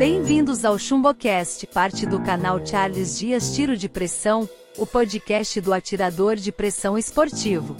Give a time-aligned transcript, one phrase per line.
[0.00, 6.36] Bem-vindos ao ChumboCast, parte do canal Charles Dias Tiro de Pressão, o podcast do atirador
[6.36, 7.76] de pressão esportivo.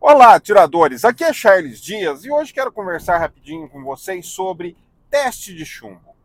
[0.00, 1.04] Olá, atiradores!
[1.04, 4.76] Aqui é Charles Dias e hoje quero conversar rapidinho com vocês sobre
[5.08, 6.16] teste de chumbo.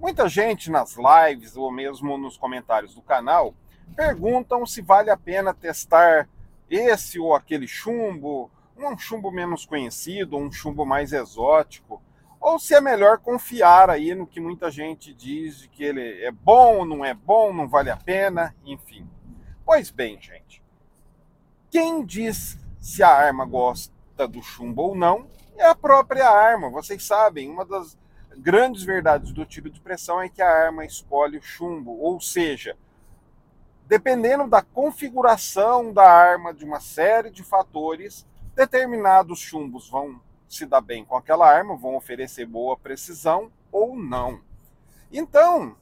[0.00, 3.54] Muita gente nas lives ou mesmo nos comentários do canal
[3.94, 6.26] perguntam se vale a pena testar
[6.68, 12.02] esse ou aquele chumbo, um chumbo menos conhecido, um chumbo mais exótico,
[12.40, 16.30] ou se é melhor confiar aí no que muita gente diz de que ele é
[16.30, 19.08] bom, não é bom, não vale a pena, enfim.
[19.64, 20.62] Pois bem, gente,
[21.70, 25.26] quem diz se a arma gosta do chumbo ou não
[25.56, 26.70] é a própria arma.
[26.70, 27.98] Vocês sabem, uma das
[28.36, 32.76] grandes verdades do tiro de pressão é que a arma escolhe o chumbo, ou seja,
[33.86, 40.80] dependendo da configuração da arma, de uma série de fatores, determinados chumbos vão se dar
[40.80, 44.40] bem com aquela arma, vão oferecer boa precisão ou não.
[45.12, 45.76] Então,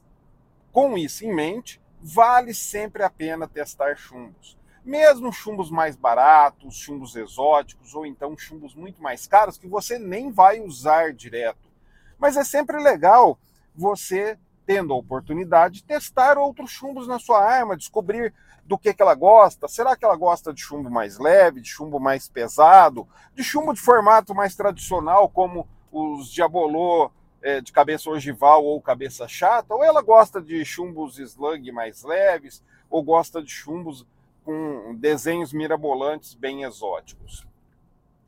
[0.71, 4.57] com isso em mente, vale sempre a pena testar chumbos.
[4.83, 10.31] Mesmo chumbos mais baratos, chumbos exóticos ou então chumbos muito mais caros que você nem
[10.31, 11.71] vai usar direto.
[12.19, 13.39] Mas é sempre legal
[13.73, 18.33] você tendo a oportunidade, testar outros chumbos na sua arma, descobrir
[18.65, 19.67] do que, que ela gosta.
[19.67, 23.79] Será que ela gosta de chumbo mais leve, de chumbo mais pesado, de chumbo de
[23.79, 29.73] formato mais tradicional, como os Diabolô é, de cabeça ogival ou cabeça chata?
[29.73, 34.05] Ou ela gosta de chumbos slug mais leves, ou gosta de chumbos
[34.43, 37.47] com desenhos mirabolantes bem exóticos?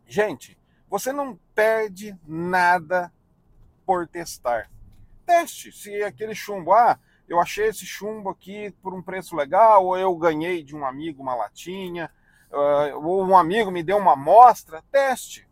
[0.05, 0.57] Gente,
[0.87, 3.11] você não perde nada
[3.85, 4.69] por testar
[5.27, 6.97] teste se aquele chumbo, ah,
[7.27, 11.21] eu achei esse chumbo aqui por um preço legal, ou eu ganhei de um amigo
[11.21, 12.09] uma latinha,
[12.49, 15.45] uh, ou um amigo me deu uma amostra, teste.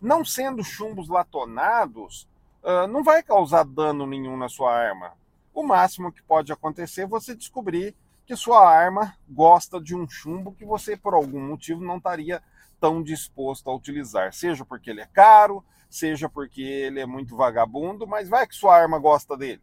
[0.00, 2.28] Não sendo chumbos latonados,
[2.62, 5.14] uh, não vai causar dano nenhum na sua arma.
[5.52, 10.52] O máximo que pode acontecer é você descobrir que sua arma gosta de um chumbo
[10.52, 12.42] que você, por algum motivo, não estaria
[12.80, 18.06] tão disposto a utilizar, seja porque ele é caro, seja porque ele é muito vagabundo,
[18.06, 19.62] mas vai que sua arma gosta dele.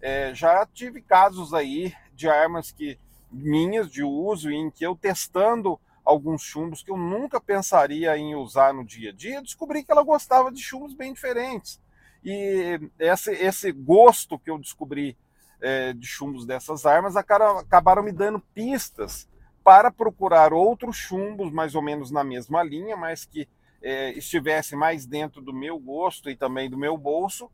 [0.00, 2.98] É, já tive casos aí de armas que
[3.30, 8.74] minhas de uso em que eu testando alguns chumbos que eu nunca pensaria em usar
[8.74, 11.80] no dia a dia, descobri que ela gostava de chumbos bem diferentes.
[12.24, 15.16] E esse, esse gosto que eu descobri
[15.62, 19.28] é, de chumbos dessas armas acabaram me dando pistas
[19.62, 23.48] para procurar outros chumbos mais ou menos na mesma linha, mas que
[23.80, 27.50] é, estivesse mais dentro do meu gosto e também do meu bolso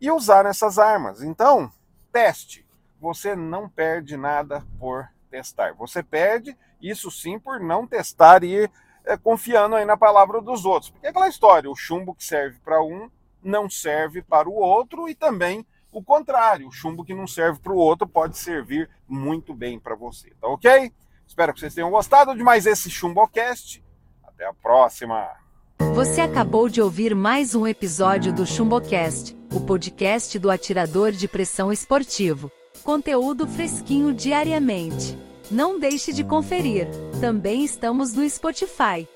[0.00, 1.22] e usar essas armas.
[1.22, 1.70] Então,
[2.10, 2.66] teste.
[2.98, 5.74] Você não perde nada por testar.
[5.74, 8.70] Você perde, isso sim, por não testar e
[9.04, 10.90] é, confiando aí na palavra dos outros.
[10.90, 13.10] Porque é aquela história, o chumbo que serve para um
[13.42, 17.72] não serve para o outro e também o contrário, o chumbo que não serve para
[17.72, 20.90] o outro pode servir muito bem para você, tá ok?
[21.26, 23.84] Espero que vocês tenham gostado de mais esse Chumbocast.
[24.24, 25.30] Até a próxima!
[25.94, 31.70] Você acabou de ouvir mais um episódio do Chumbocast, o podcast do atirador de pressão
[31.70, 32.50] esportivo.
[32.82, 35.16] Conteúdo fresquinho diariamente.
[35.50, 36.88] Não deixe de conferir.
[37.20, 39.06] Também estamos no Spotify.